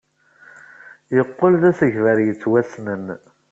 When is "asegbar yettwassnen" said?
1.69-3.05